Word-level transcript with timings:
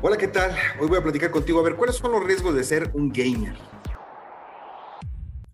Hola, 0.00 0.16
¿qué 0.16 0.28
tal? 0.28 0.54
Hoy 0.78 0.86
voy 0.86 0.98
a 0.98 1.02
platicar 1.02 1.32
contigo 1.32 1.58
a 1.58 1.64
ver 1.64 1.74
cuáles 1.74 1.96
son 1.96 2.12
los 2.12 2.22
riesgos 2.22 2.54
de 2.54 2.62
ser 2.62 2.88
un 2.94 3.12
gamer. 3.12 3.56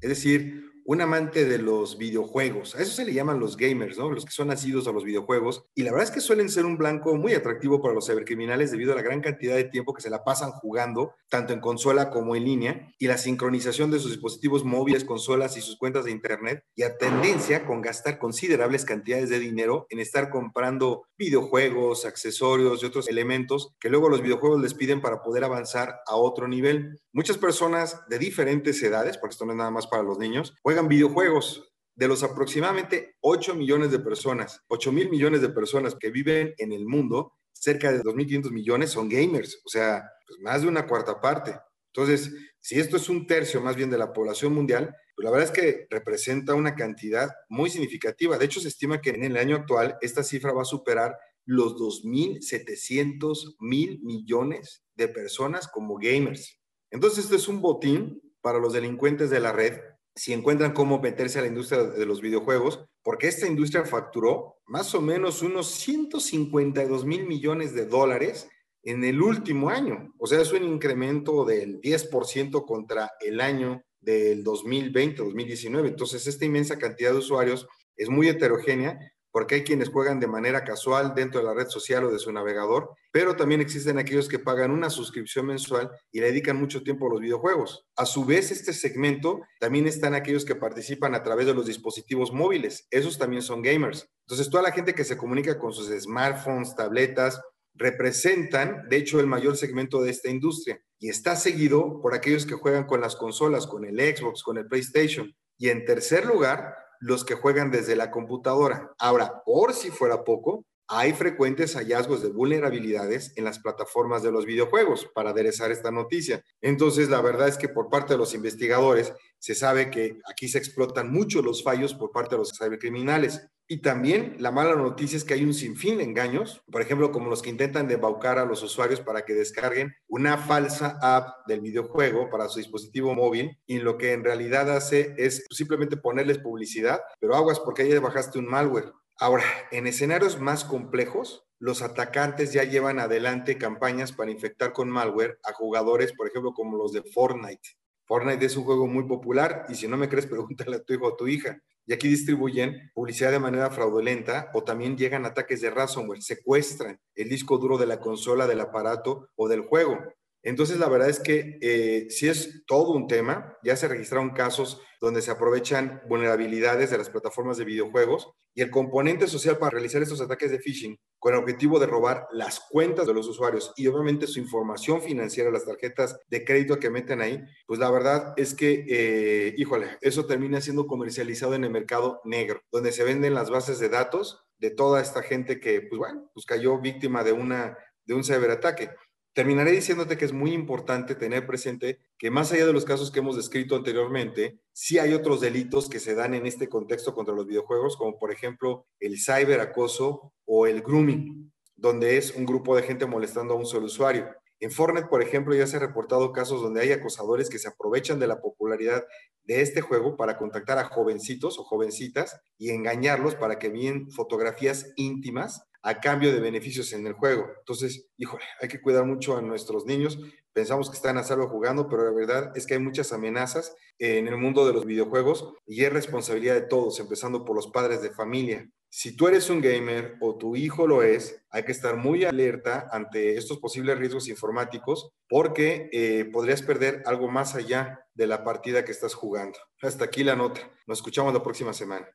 Es 0.02 0.10
decir, 0.10 0.63
un 0.84 1.00
amante 1.00 1.44
de 1.44 1.58
los 1.58 1.98
videojuegos. 1.98 2.74
A 2.74 2.82
eso 2.82 2.92
se 2.92 3.04
le 3.04 3.14
llaman 3.14 3.40
los 3.40 3.56
gamers, 3.56 3.98
¿no? 3.98 4.10
Los 4.10 4.24
que 4.24 4.32
son 4.32 4.48
nacidos 4.48 4.86
a 4.86 4.92
los 4.92 5.04
videojuegos. 5.04 5.64
Y 5.74 5.82
la 5.82 5.90
verdad 5.90 6.08
es 6.08 6.14
que 6.14 6.20
suelen 6.20 6.50
ser 6.50 6.66
un 6.66 6.76
blanco 6.76 7.14
muy 7.16 7.34
atractivo 7.34 7.80
para 7.80 7.94
los 7.94 8.06
cibercriminales 8.06 8.70
debido 8.70 8.92
a 8.92 8.96
la 8.96 9.02
gran 9.02 9.20
cantidad 9.20 9.56
de 9.56 9.64
tiempo 9.64 9.94
que 9.94 10.02
se 10.02 10.10
la 10.10 10.24
pasan 10.24 10.50
jugando, 10.52 11.14
tanto 11.28 11.52
en 11.52 11.60
consola 11.60 12.10
como 12.10 12.36
en 12.36 12.44
línea, 12.44 12.94
y 12.98 13.06
la 13.06 13.18
sincronización 13.18 13.90
de 13.90 13.98
sus 13.98 14.12
dispositivos 14.12 14.64
móviles, 14.64 15.04
consolas 15.04 15.56
y 15.56 15.60
sus 15.60 15.76
cuentas 15.76 16.04
de 16.04 16.10
Internet, 16.10 16.64
y 16.74 16.82
a 16.82 16.96
tendencia 16.98 17.66
con 17.66 17.80
gastar 17.80 18.18
considerables 18.18 18.84
cantidades 18.84 19.30
de 19.30 19.38
dinero 19.38 19.86
en 19.90 20.00
estar 20.00 20.30
comprando 20.30 21.06
videojuegos, 21.16 22.04
accesorios 22.04 22.82
y 22.82 22.86
otros 22.86 23.08
elementos 23.08 23.74
que 23.80 23.88
luego 23.88 24.08
los 24.08 24.22
videojuegos 24.22 24.60
les 24.60 24.74
piden 24.74 25.00
para 25.00 25.22
poder 25.22 25.44
avanzar 25.44 26.00
a 26.06 26.16
otro 26.16 26.48
nivel. 26.48 27.00
Muchas 27.12 27.38
personas 27.38 28.00
de 28.08 28.18
diferentes 28.18 28.82
edades, 28.82 29.16
porque 29.18 29.32
esto 29.32 29.46
no 29.46 29.52
es 29.52 29.58
nada 29.58 29.70
más 29.70 29.86
para 29.86 30.02
los 30.02 30.18
niños, 30.18 30.54
juegan 30.74 30.88
videojuegos. 30.88 31.70
De 31.94 32.08
los 32.08 32.24
aproximadamente 32.24 33.14
8 33.20 33.54
millones 33.54 33.92
de 33.92 34.00
personas, 34.00 34.60
8 34.66 34.90
mil 34.90 35.08
millones 35.08 35.40
de 35.40 35.50
personas 35.50 35.94
que 35.94 36.10
viven 36.10 36.52
en 36.58 36.72
el 36.72 36.86
mundo, 36.86 37.34
cerca 37.52 37.92
de 37.92 38.02
2.500 38.02 38.50
millones 38.50 38.90
son 38.90 39.08
gamers, 39.08 39.60
o 39.64 39.68
sea, 39.68 40.02
pues 40.26 40.40
más 40.40 40.62
de 40.62 40.66
una 40.66 40.88
cuarta 40.88 41.20
parte. 41.20 41.56
Entonces, 41.92 42.34
si 42.58 42.80
esto 42.80 42.96
es 42.96 43.08
un 43.08 43.28
tercio 43.28 43.60
más 43.60 43.76
bien 43.76 43.90
de 43.90 43.98
la 43.98 44.12
población 44.12 44.52
mundial, 44.52 44.92
pues 45.14 45.24
la 45.24 45.30
verdad 45.30 45.46
es 45.46 45.52
que 45.52 45.86
representa 45.88 46.54
una 46.54 46.74
cantidad 46.74 47.30
muy 47.48 47.70
significativa. 47.70 48.38
De 48.38 48.46
hecho, 48.46 48.58
se 48.58 48.66
estima 48.66 49.00
que 49.00 49.10
en 49.10 49.22
el 49.22 49.36
año 49.36 49.54
actual 49.54 49.96
esta 50.00 50.24
cifra 50.24 50.52
va 50.52 50.62
a 50.62 50.64
superar 50.64 51.16
los 51.44 51.76
2.700 51.76 53.54
mil 53.60 54.00
millones 54.02 54.82
de 54.96 55.06
personas 55.06 55.68
como 55.68 55.94
gamers. 55.94 56.58
Entonces, 56.90 57.26
esto 57.26 57.36
es 57.36 57.46
un 57.46 57.60
botín 57.60 58.20
para 58.40 58.58
los 58.58 58.72
delincuentes 58.72 59.30
de 59.30 59.38
la 59.38 59.52
red 59.52 59.78
si 60.14 60.32
encuentran 60.32 60.72
cómo 60.72 61.00
meterse 61.00 61.38
a 61.38 61.42
la 61.42 61.48
industria 61.48 61.82
de 61.82 62.06
los 62.06 62.20
videojuegos, 62.20 62.84
porque 63.02 63.28
esta 63.28 63.46
industria 63.46 63.84
facturó 63.84 64.56
más 64.66 64.94
o 64.94 65.00
menos 65.00 65.42
unos 65.42 65.70
152 65.72 67.04
mil 67.04 67.26
millones 67.26 67.74
de 67.74 67.86
dólares 67.86 68.48
en 68.82 69.02
el 69.04 69.20
último 69.20 69.70
año. 69.70 70.14
O 70.18 70.26
sea, 70.26 70.40
es 70.40 70.52
un 70.52 70.64
incremento 70.64 71.44
del 71.44 71.80
10% 71.80 72.64
contra 72.64 73.10
el 73.20 73.40
año 73.40 73.82
del 74.00 74.44
2020, 74.44 75.22
2019. 75.22 75.88
Entonces, 75.88 76.26
esta 76.26 76.44
inmensa 76.44 76.78
cantidad 76.78 77.12
de 77.12 77.18
usuarios 77.18 77.66
es 77.96 78.08
muy 78.08 78.28
heterogénea 78.28 78.98
porque 79.34 79.56
hay 79.56 79.64
quienes 79.64 79.88
juegan 79.88 80.20
de 80.20 80.28
manera 80.28 80.62
casual 80.62 81.12
dentro 81.12 81.40
de 81.40 81.46
la 81.46 81.54
red 81.54 81.66
social 81.66 82.04
o 82.04 82.12
de 82.12 82.20
su 82.20 82.30
navegador, 82.30 82.94
pero 83.10 83.34
también 83.34 83.60
existen 83.60 83.98
aquellos 83.98 84.28
que 84.28 84.38
pagan 84.38 84.70
una 84.70 84.90
suscripción 84.90 85.46
mensual 85.46 85.90
y 86.12 86.20
le 86.20 86.26
dedican 86.26 86.56
mucho 86.56 86.84
tiempo 86.84 87.08
a 87.08 87.14
los 87.14 87.20
videojuegos. 87.20 87.84
A 87.96 88.06
su 88.06 88.24
vez, 88.24 88.52
este 88.52 88.72
segmento 88.72 89.40
también 89.58 89.88
están 89.88 90.14
aquellos 90.14 90.44
que 90.44 90.54
participan 90.54 91.16
a 91.16 91.24
través 91.24 91.46
de 91.46 91.54
los 91.54 91.66
dispositivos 91.66 92.32
móviles. 92.32 92.86
Esos 92.92 93.18
también 93.18 93.42
son 93.42 93.60
gamers. 93.60 94.08
Entonces, 94.20 94.48
toda 94.48 94.62
la 94.62 94.70
gente 94.70 94.94
que 94.94 95.02
se 95.02 95.16
comunica 95.16 95.58
con 95.58 95.72
sus 95.72 95.88
smartphones, 95.88 96.76
tabletas, 96.76 97.40
representan, 97.74 98.88
de 98.88 98.98
hecho, 98.98 99.18
el 99.18 99.26
mayor 99.26 99.56
segmento 99.56 100.00
de 100.00 100.12
esta 100.12 100.30
industria. 100.30 100.80
Y 101.00 101.08
está 101.08 101.34
seguido 101.34 102.00
por 102.00 102.14
aquellos 102.14 102.46
que 102.46 102.54
juegan 102.54 102.84
con 102.84 103.00
las 103.00 103.16
consolas, 103.16 103.66
con 103.66 103.84
el 103.84 103.98
Xbox, 103.98 104.44
con 104.44 104.58
el 104.58 104.68
PlayStation. 104.68 105.34
Y 105.58 105.70
en 105.70 105.84
tercer 105.84 106.24
lugar, 106.24 106.72
los 107.04 107.22
que 107.22 107.34
juegan 107.34 107.70
desde 107.70 107.96
la 107.96 108.10
computadora. 108.10 108.94
Ahora, 108.98 109.42
por 109.44 109.74
si 109.74 109.90
fuera 109.90 110.24
poco, 110.24 110.64
hay 110.88 111.12
frecuentes 111.12 111.74
hallazgos 111.74 112.22
de 112.22 112.30
vulnerabilidades 112.30 113.34
en 113.36 113.44
las 113.44 113.58
plataformas 113.58 114.22
de 114.22 114.32
los 114.32 114.46
videojuegos 114.46 115.06
para 115.14 115.30
aderezar 115.30 115.70
esta 115.70 115.90
noticia. 115.90 116.42
Entonces, 116.62 117.10
la 117.10 117.20
verdad 117.20 117.48
es 117.48 117.58
que 117.58 117.68
por 117.68 117.90
parte 117.90 118.14
de 118.14 118.18
los 118.18 118.34
investigadores 118.34 119.12
se 119.38 119.54
sabe 119.54 119.90
que 119.90 120.18
aquí 120.30 120.48
se 120.48 120.56
explotan 120.56 121.12
mucho 121.12 121.42
los 121.42 121.62
fallos 121.62 121.92
por 121.92 122.10
parte 122.10 122.36
de 122.36 122.38
los 122.38 122.52
cibercriminales. 122.56 123.48
Y 123.66 123.78
también 123.78 124.36
la 124.40 124.50
mala 124.50 124.74
noticia 124.74 125.16
es 125.16 125.24
que 125.24 125.32
hay 125.32 125.44
un 125.44 125.54
sinfín 125.54 125.96
de 125.96 126.04
engaños, 126.04 126.62
por 126.70 126.82
ejemplo, 126.82 127.10
como 127.12 127.30
los 127.30 127.40
que 127.40 127.48
intentan 127.48 127.88
debaucar 127.88 128.38
a 128.38 128.44
los 128.44 128.62
usuarios 128.62 129.00
para 129.00 129.24
que 129.24 129.32
descarguen 129.32 129.94
una 130.06 130.36
falsa 130.36 130.98
app 131.00 131.46
del 131.46 131.60
videojuego 131.62 132.28
para 132.28 132.48
su 132.48 132.58
dispositivo 132.58 133.14
móvil 133.14 133.58
y 133.66 133.78
lo 133.78 133.96
que 133.96 134.12
en 134.12 134.22
realidad 134.22 134.70
hace 134.70 135.14
es 135.16 135.46
simplemente 135.50 135.96
ponerles 135.96 136.38
publicidad, 136.38 137.00
pero 137.20 137.36
aguas 137.36 137.58
porque 137.58 137.82
ahí 137.82 137.96
bajaste 137.96 138.38
un 138.38 138.50
malware. 138.50 138.92
Ahora, 139.16 139.44
en 139.70 139.86
escenarios 139.86 140.38
más 140.38 140.64
complejos, 140.64 141.46
los 141.58 141.80
atacantes 141.80 142.52
ya 142.52 142.64
llevan 142.64 142.98
adelante 142.98 143.56
campañas 143.56 144.12
para 144.12 144.30
infectar 144.30 144.74
con 144.74 144.90
malware 144.90 145.38
a 145.44 145.54
jugadores, 145.54 146.12
por 146.12 146.28
ejemplo, 146.28 146.52
como 146.52 146.76
los 146.76 146.92
de 146.92 147.02
Fortnite. 147.02 147.70
Fortnite 148.06 148.44
es 148.44 148.56
un 148.56 148.64
juego 148.64 148.86
muy 148.86 149.04
popular 149.04 149.66
y 149.68 149.74
si 149.74 149.88
no 149.88 149.96
me 149.96 150.08
crees, 150.08 150.26
pregúntale 150.26 150.76
a 150.76 150.82
tu 150.82 150.94
hijo 150.94 151.06
o 151.06 151.14
a 151.14 151.16
tu 151.16 151.26
hija. 151.26 151.58
Y 151.86 151.92
aquí 151.92 152.08
distribuyen 152.08 152.90
publicidad 152.94 153.30
de 153.30 153.38
manera 153.38 153.70
fraudulenta 153.70 154.50
o 154.54 154.64
también 154.64 154.96
llegan 154.96 155.26
ataques 155.26 155.60
de 155.60 155.70
ransomware, 155.70 156.22
secuestran 156.22 156.98
el 157.14 157.28
disco 157.28 157.58
duro 157.58 157.76
de 157.76 157.86
la 157.86 158.00
consola, 158.00 158.46
del 158.46 158.60
aparato 158.60 159.28
o 159.36 159.48
del 159.48 159.60
juego. 159.60 159.98
Entonces, 160.44 160.78
la 160.78 160.88
verdad 160.88 161.08
es 161.08 161.18
que 161.18 161.58
eh, 161.60 162.06
si 162.10 162.28
es 162.28 162.64
todo 162.66 162.92
un 162.92 163.06
tema. 163.06 163.56
Ya 163.62 163.76
se 163.76 163.88
registraron 163.88 164.30
casos 164.30 164.80
donde 165.00 165.22
se 165.22 165.30
aprovechan 165.30 166.02
vulnerabilidades 166.08 166.90
de 166.90 166.98
las 166.98 167.10
plataformas 167.10 167.56
de 167.58 167.64
videojuegos 167.64 168.30
y 168.54 168.62
el 168.62 168.70
componente 168.70 169.26
social 169.26 169.58
para 169.58 169.70
realizar 169.70 170.02
estos 170.02 170.20
ataques 170.20 170.50
de 170.50 170.58
phishing 170.58 170.98
con 171.18 171.34
el 171.34 171.40
objetivo 171.40 171.78
de 171.78 171.86
robar 171.86 172.26
las 172.32 172.60
cuentas 172.60 173.06
de 173.06 173.14
los 173.14 173.26
usuarios 173.26 173.72
y 173.76 173.86
obviamente 173.86 174.26
su 174.26 174.38
información 174.38 175.02
financiera, 175.02 175.50
las 175.50 175.64
tarjetas 175.64 176.18
de 176.28 176.44
crédito 176.44 176.78
que 176.78 176.90
meten 176.90 177.20
ahí, 177.20 177.42
pues 177.66 177.80
la 177.80 177.90
verdad 177.90 178.34
es 178.36 178.54
que, 178.54 178.84
eh, 178.88 179.54
híjole, 179.56 179.98
eso 180.00 180.26
termina 180.26 180.60
siendo 180.60 180.86
comercializado 180.86 181.54
en 181.54 181.64
el 181.64 181.70
mercado 181.70 182.20
negro, 182.24 182.60
donde 182.70 182.92
se 182.92 183.04
venden 183.04 183.34
las 183.34 183.50
bases 183.50 183.78
de 183.78 183.88
datos 183.88 184.44
de 184.58 184.70
toda 184.70 185.00
esta 185.00 185.22
gente 185.22 185.60
que, 185.60 185.82
pues 185.82 185.98
bueno, 185.98 186.30
pues 186.32 186.46
cayó 186.46 186.78
víctima 186.78 187.24
de, 187.24 187.32
una, 187.32 187.76
de 188.04 188.14
un 188.14 188.24
ciberataque. 188.24 188.90
Terminaré 189.34 189.72
diciéndote 189.72 190.16
que 190.16 190.24
es 190.24 190.32
muy 190.32 190.52
importante 190.52 191.16
tener 191.16 191.44
presente 191.44 191.98
que 192.18 192.30
más 192.30 192.52
allá 192.52 192.66
de 192.66 192.72
los 192.72 192.84
casos 192.84 193.10
que 193.10 193.18
hemos 193.18 193.34
descrito 193.34 193.74
anteriormente, 193.74 194.60
sí 194.72 195.00
hay 195.00 195.12
otros 195.12 195.40
delitos 195.40 195.88
que 195.88 195.98
se 195.98 196.14
dan 196.14 196.34
en 196.34 196.46
este 196.46 196.68
contexto 196.68 197.14
contra 197.14 197.34
los 197.34 197.44
videojuegos, 197.44 197.96
como 197.96 198.16
por 198.16 198.30
ejemplo 198.30 198.86
el 199.00 199.18
cyberacoso 199.18 200.32
o 200.44 200.68
el 200.68 200.82
grooming, 200.82 201.52
donde 201.74 202.16
es 202.16 202.36
un 202.36 202.46
grupo 202.46 202.76
de 202.76 202.84
gente 202.84 203.06
molestando 203.06 203.54
a 203.54 203.56
un 203.56 203.66
solo 203.66 203.86
usuario. 203.86 204.28
En 204.60 204.70
Fortnite, 204.70 205.08
por 205.08 205.20
ejemplo, 205.20 205.52
ya 205.52 205.66
se 205.66 205.78
ha 205.78 205.80
reportado 205.80 206.30
casos 206.30 206.62
donde 206.62 206.82
hay 206.82 206.92
acosadores 206.92 207.50
que 207.50 207.58
se 207.58 207.68
aprovechan 207.68 208.20
de 208.20 208.28
la 208.28 208.40
popularidad 208.40 209.04
de 209.42 209.62
este 209.62 209.80
juego 209.80 210.16
para 210.16 210.38
contactar 210.38 210.78
a 210.78 210.84
jovencitos 210.84 211.58
o 211.58 211.64
jovencitas 211.64 212.40
y 212.56 212.70
engañarlos 212.70 213.34
para 213.34 213.58
que 213.58 213.66
envíen 213.66 214.12
fotografías 214.12 214.92
íntimas 214.94 215.64
a 215.84 216.00
cambio 216.00 216.32
de 216.32 216.40
beneficios 216.40 216.92
en 216.94 217.06
el 217.06 217.12
juego. 217.12 217.46
Entonces, 217.58 218.08
híjole, 218.16 218.42
hay 218.60 218.68
que 218.68 218.80
cuidar 218.80 219.04
mucho 219.04 219.36
a 219.36 219.42
nuestros 219.42 219.84
niños. 219.84 220.18
Pensamos 220.54 220.88
que 220.88 220.96
están 220.96 221.18
a 221.18 221.24
salvo 221.24 221.48
jugando, 221.48 221.88
pero 221.88 222.04
la 222.04 222.10
verdad 222.10 222.52
es 222.56 222.66
que 222.66 222.74
hay 222.74 222.80
muchas 222.80 223.12
amenazas 223.12 223.76
en 223.98 224.26
el 224.26 224.38
mundo 224.38 224.66
de 224.66 224.72
los 224.72 224.86
videojuegos 224.86 225.52
y 225.66 225.84
es 225.84 225.92
responsabilidad 225.92 226.54
de 226.54 226.62
todos, 226.62 226.98
empezando 227.00 227.44
por 227.44 227.54
los 227.54 227.66
padres 227.66 228.00
de 228.00 228.10
familia. 228.10 228.66
Si 228.88 229.14
tú 229.14 229.28
eres 229.28 229.50
un 229.50 229.60
gamer 229.60 230.16
o 230.20 230.38
tu 230.38 230.56
hijo 230.56 230.86
lo 230.86 231.02
es, 231.02 231.44
hay 231.50 231.64
que 231.64 231.72
estar 231.72 231.96
muy 231.96 232.24
alerta 232.24 232.88
ante 232.90 233.36
estos 233.36 233.58
posibles 233.58 233.98
riesgos 233.98 234.28
informáticos 234.28 235.10
porque 235.28 235.90
eh, 235.92 236.30
podrías 236.32 236.62
perder 236.62 237.02
algo 237.04 237.28
más 237.28 237.56
allá 237.56 238.06
de 238.14 238.26
la 238.26 238.42
partida 238.42 238.84
que 238.84 238.92
estás 238.92 239.12
jugando. 239.12 239.58
Hasta 239.82 240.04
aquí 240.04 240.24
la 240.24 240.36
nota. 240.36 240.60
Nos 240.86 240.98
escuchamos 240.98 241.34
la 241.34 241.42
próxima 241.42 241.74
semana. 241.74 242.08